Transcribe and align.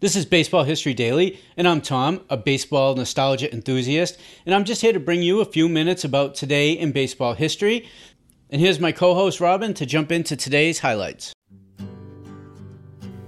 This 0.00 0.14
is 0.14 0.26
Baseball 0.26 0.62
History 0.62 0.94
Daily, 0.94 1.40
and 1.56 1.66
I'm 1.66 1.80
Tom, 1.80 2.20
a 2.30 2.36
baseball 2.36 2.94
nostalgia 2.94 3.52
enthusiast, 3.52 4.16
and 4.46 4.54
I'm 4.54 4.62
just 4.62 4.80
here 4.80 4.92
to 4.92 5.00
bring 5.00 5.22
you 5.22 5.40
a 5.40 5.44
few 5.44 5.68
minutes 5.68 6.04
about 6.04 6.36
today 6.36 6.70
in 6.70 6.92
baseball 6.92 7.34
history. 7.34 7.88
And 8.48 8.60
here's 8.60 8.78
my 8.78 8.92
co 8.92 9.14
host 9.14 9.40
Robin 9.40 9.74
to 9.74 9.84
jump 9.84 10.12
into 10.12 10.36
today's 10.36 10.78
highlights. 10.78 11.32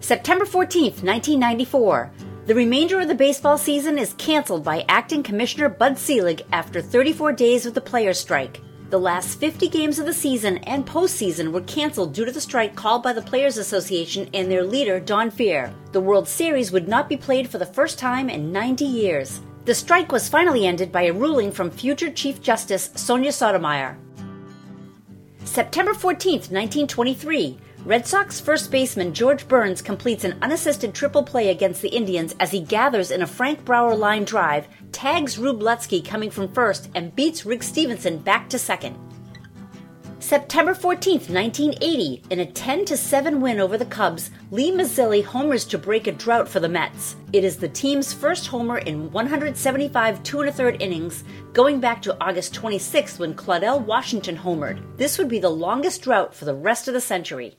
September 0.00 0.44
14th, 0.44 1.02
1994. 1.02 2.12
The 2.44 2.54
remainder 2.54 3.00
of 3.00 3.08
the 3.08 3.14
baseball 3.14 3.56
season 3.56 3.96
is 3.96 4.12
canceled 4.18 4.62
by 4.62 4.84
Acting 4.90 5.22
Commissioner 5.22 5.70
Bud 5.70 5.96
Selig 5.96 6.42
after 6.52 6.82
34 6.82 7.32
days 7.32 7.64
of 7.64 7.72
the 7.72 7.80
players' 7.80 8.20
strike. 8.20 8.60
The 8.90 8.98
last 8.98 9.38
50 9.38 9.68
games 9.68 9.98
of 9.98 10.06
the 10.06 10.14
season 10.14 10.56
and 10.58 10.86
postseason 10.86 11.52
were 11.52 11.60
canceled 11.60 12.14
due 12.14 12.24
to 12.24 12.32
the 12.32 12.40
strike 12.40 12.74
called 12.74 13.02
by 13.02 13.12
the 13.12 13.20
Players 13.20 13.58
Association 13.58 14.30
and 14.32 14.50
their 14.50 14.64
leader, 14.64 14.98
Don 14.98 15.30
Fehr. 15.30 15.70
The 15.92 16.00
World 16.00 16.26
Series 16.26 16.72
would 16.72 16.88
not 16.88 17.06
be 17.06 17.18
played 17.18 17.50
for 17.50 17.58
the 17.58 17.66
first 17.66 17.98
time 17.98 18.30
in 18.30 18.50
90 18.50 18.86
years. 18.86 19.42
The 19.66 19.74
strike 19.74 20.10
was 20.10 20.30
finally 20.30 20.66
ended 20.66 20.90
by 20.90 21.02
a 21.02 21.12
ruling 21.12 21.52
from 21.52 21.70
future 21.70 22.10
Chief 22.10 22.40
Justice 22.40 22.88
Sonia 22.94 23.30
Sotomayor. 23.30 23.98
September 25.44 25.92
14, 25.92 26.32
1923, 26.32 27.58
Red 27.84 28.06
Sox 28.06 28.40
first 28.40 28.70
baseman 28.70 29.14
George 29.14 29.46
Burns 29.46 29.80
completes 29.80 30.24
an 30.24 30.36
unassisted 30.42 30.94
triple 30.94 31.22
play 31.22 31.48
against 31.48 31.80
the 31.80 31.88
Indians 31.88 32.34
as 32.40 32.50
he 32.50 32.60
gathers 32.60 33.10
in 33.10 33.22
a 33.22 33.26
Frank 33.26 33.64
Brower 33.64 33.94
line 33.94 34.24
drive, 34.24 34.66
tags 34.92 35.38
Rube 35.38 35.60
Lutzke 35.60 36.04
coming 36.04 36.30
from 36.30 36.52
first, 36.52 36.90
and 36.94 37.14
beats 37.14 37.46
Riggs 37.46 37.66
Stephenson 37.66 38.18
back 38.18 38.50
to 38.50 38.58
second. 38.58 38.98
September 40.18 40.74
14, 40.74 41.12
1980, 41.20 42.22
in 42.28 42.40
a 42.40 42.44
10 42.44 42.86
7 42.86 43.40
win 43.40 43.60
over 43.60 43.78
the 43.78 43.86
Cubs, 43.86 44.30
Lee 44.50 44.72
Mazzilli 44.72 45.24
homers 45.24 45.64
to 45.64 45.78
break 45.78 46.06
a 46.06 46.12
drought 46.12 46.48
for 46.48 46.60
the 46.60 46.68
Mets. 46.68 47.16
It 47.32 47.44
is 47.44 47.56
the 47.56 47.68
team's 47.68 48.12
first 48.12 48.48
homer 48.48 48.78
in 48.78 49.10
175 49.12 50.22
two 50.24 50.40
and 50.40 50.48
a 50.50 50.52
third 50.52 50.82
innings, 50.82 51.24
going 51.54 51.80
back 51.80 52.02
to 52.02 52.16
August 52.20 52.52
26 52.52 53.18
when 53.18 53.32
Claudell 53.32 53.80
Washington 53.80 54.36
homered. 54.36 54.82
This 54.98 55.16
would 55.16 55.28
be 55.28 55.38
the 55.38 55.48
longest 55.48 56.02
drought 56.02 56.34
for 56.34 56.44
the 56.44 56.54
rest 56.54 56.88
of 56.88 56.94
the 56.94 57.00
century. 57.00 57.56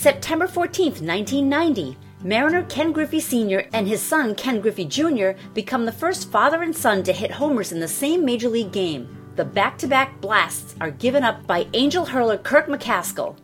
September 0.00 0.46
14, 0.46 1.04
1990, 1.04 1.98
Mariner 2.22 2.62
Ken 2.66 2.92
Griffey 2.92 3.18
Sr. 3.18 3.66
and 3.72 3.88
his 3.88 4.00
son 4.00 4.32
Ken 4.36 4.60
Griffey 4.60 4.84
Jr. 4.84 5.30
become 5.54 5.84
the 5.84 5.90
first 5.90 6.30
father 6.30 6.62
and 6.62 6.74
son 6.74 7.02
to 7.02 7.12
hit 7.12 7.32
homers 7.32 7.72
in 7.72 7.80
the 7.80 7.88
same 7.88 8.24
major 8.24 8.48
league 8.48 8.70
game. 8.70 9.08
The 9.34 9.44
back 9.44 9.76
to 9.78 9.88
back 9.88 10.20
blasts 10.20 10.76
are 10.80 10.92
given 10.92 11.24
up 11.24 11.44
by 11.48 11.66
Angel 11.74 12.04
hurler 12.04 12.38
Kirk 12.38 12.68
McCaskill. 12.68 13.34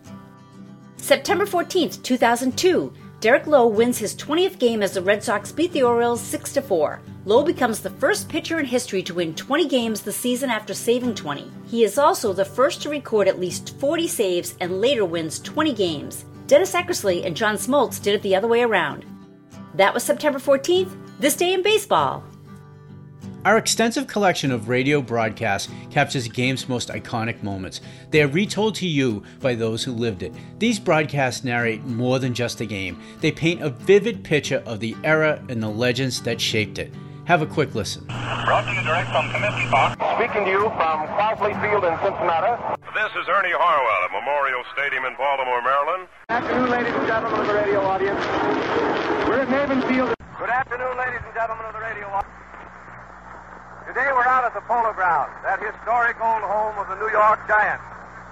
September 0.97 1.45
14, 1.45 1.91
2002, 1.91 2.93
Derek 3.19 3.49
Lowe 3.49 3.67
wins 3.67 3.99
his 3.99 4.15
20th 4.15 4.61
game 4.61 4.81
as 4.81 4.93
the 4.93 5.03
Red 5.03 5.25
Sox 5.25 5.51
beat 5.51 5.73
the 5.73 5.83
Orioles 5.83 6.21
6 6.21 6.57
4. 6.57 7.01
Lowe 7.25 7.43
becomes 7.43 7.81
the 7.81 7.91
first 7.91 8.29
pitcher 8.29 8.61
in 8.61 8.67
history 8.67 9.03
to 9.03 9.15
win 9.15 9.35
20 9.35 9.67
games 9.67 10.03
the 10.03 10.13
season 10.13 10.51
after 10.51 10.73
saving 10.73 11.17
20. 11.17 11.51
He 11.67 11.83
is 11.83 11.99
also 11.99 12.33
the 12.33 12.45
first 12.45 12.81
to 12.83 12.91
record 12.91 13.27
at 13.27 13.41
least 13.41 13.77
40 13.81 14.07
saves 14.07 14.55
and 14.61 14.81
later 14.81 15.05
wins 15.05 15.41
20 15.41 15.75
games. 15.75 16.25
Dennis 16.47 16.75
Eckersley 16.75 17.25
and 17.25 17.37
John 17.37 17.57
Smoltz 17.57 18.03
did 18.03 18.15
it 18.15 18.23
the 18.23 18.37
other 18.37 18.49
way 18.49 18.63
around. 18.63 19.07
That 19.75 19.95
was 19.95 20.03
September 20.03 20.39
14th, 20.39 20.95
this 21.19 21.37
day 21.37 21.55
in 21.55 21.63
baseball. 21.63 22.23
Our 23.47 23.59
extensive 23.59 24.07
collection 24.07 24.51
of 24.51 24.69
radio 24.69 25.03
broadcasts 25.03 25.71
captures 25.91 26.25
the 26.25 26.31
game's 26.31 26.69
most 26.69 26.89
iconic 26.89 27.43
moments. 27.43 27.81
They 28.11 28.23
are 28.23 28.29
retold 28.29 28.75
to 28.77 28.87
you 28.87 29.23
by 29.41 29.55
those 29.55 29.85
who 29.85 29.93
lived 29.93 30.23
it. 30.23 30.35
These 30.59 30.79
broadcasts 30.79 31.45
narrate 31.45 31.85
more 31.85 32.19
than 32.19 32.35
just 32.35 32.59
the 32.59 32.67
game, 32.67 33.01
they 33.21 33.33
paint 33.33 33.63
a 33.63 33.71
vivid 33.71 34.23
picture 34.23 34.63
of 34.67 34.81
the 34.81 34.97
era 35.05 35.43
and 35.49 35.63
the 35.63 35.69
legends 35.69 36.23
that 36.23 36.41
shaped 36.41 36.79
it. 36.79 36.93
Have 37.25 37.43
a 37.43 37.47
quick 37.47 37.75
listen. 37.75 38.05
Brought 38.07 38.65
to 38.67 38.75
you 38.75 38.83
direct 38.83 39.09
from 39.11 39.31
Comiskey 39.31 39.71
Park. 39.71 39.99
Speaking 40.17 40.45
to 40.45 40.51
you 40.51 40.61
from 40.77 41.07
Crosley 41.09 41.59
Field 41.63 41.85
in 41.85 41.99
Cincinnati. 42.01 42.84
This 42.95 43.11
is 43.19 43.27
Ernie 43.27 43.51
Harwell 43.51 44.07
at 44.07 44.15
Memorial 44.15 44.63
Stadium 44.71 45.03
in 45.03 45.19
Baltimore, 45.19 45.59
Maryland. 45.67 46.07
Good 46.31 46.39
afternoon, 46.39 46.71
ladies 46.71 46.95
and 46.95 47.07
gentlemen 47.11 47.41
of 47.43 47.47
the 47.51 47.59
radio 47.59 47.81
audience. 47.83 48.23
We're 49.27 49.43
at 49.43 49.51
Navin 49.51 49.83
Field. 49.91 50.15
Good 50.39 50.55
afternoon, 50.55 50.95
ladies 50.95 51.19
and 51.27 51.35
gentlemen 51.35 51.67
of 51.67 51.75
the 51.75 51.83
radio 51.83 52.07
audience. 52.07 52.39
Today 53.91 54.07
we're 54.15 54.31
out 54.31 54.47
at 54.47 54.55
the 54.55 54.63
Polo 54.71 54.95
Grounds, 54.95 55.35
that 55.43 55.59
historic 55.59 56.23
old 56.23 56.47
home 56.47 56.79
of 56.79 56.87
the 56.87 56.95
New 57.03 57.11
York 57.11 57.43
Giants, 57.51 57.83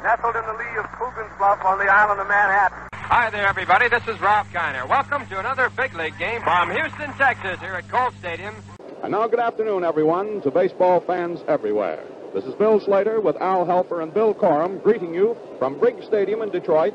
nestled 0.06 0.38
in 0.38 0.46
the 0.46 0.54
lee 0.54 0.78
of 0.78 0.86
Coogan's 0.94 1.34
Bluff 1.42 1.58
on 1.66 1.82
the 1.82 1.90
island 1.90 2.22
of 2.22 2.30
Manhattan. 2.30 2.86
Hi 2.94 3.34
there, 3.34 3.50
everybody. 3.50 3.90
This 3.90 4.06
is 4.06 4.14
Ralph 4.22 4.46
Kiner. 4.54 4.86
Welcome 4.86 5.26
to 5.26 5.42
another 5.42 5.74
big 5.74 5.90
league 5.98 6.14
game 6.22 6.38
from 6.46 6.70
Houston, 6.70 7.10
Texas, 7.18 7.58
here 7.58 7.74
at 7.74 7.90
Colt 7.90 8.14
Stadium. 8.22 8.54
And 9.02 9.10
now, 9.10 9.26
good 9.26 9.42
afternoon, 9.42 9.82
everyone, 9.82 10.40
to 10.42 10.52
baseball 10.52 11.00
fans 11.00 11.42
everywhere. 11.48 11.98
This 12.34 12.44
is 12.44 12.54
Bill 12.54 12.80
Slater 12.80 13.20
with 13.20 13.36
Al 13.42 13.66
Helfer 13.66 14.02
and 14.02 14.14
Bill 14.14 14.32
Corum 14.32 14.82
greeting 14.82 15.12
you 15.12 15.36
from 15.58 15.78
Briggs 15.78 16.06
Stadium 16.06 16.40
in 16.40 16.48
Detroit. 16.48 16.94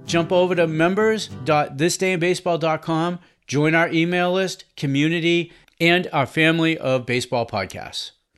jump 0.05 0.31
over 0.31 0.55
to 0.55 0.65
members.thisdayinbaseball.com, 0.65 3.19
join 3.47 3.75
our 3.75 3.89
email 3.89 4.31
list, 4.31 4.63
community, 4.77 5.51
and 5.79 6.07
our 6.13 6.25
family 6.25 6.77
of 6.77 7.05
baseball 7.05 7.45
podcasts. 7.45 8.11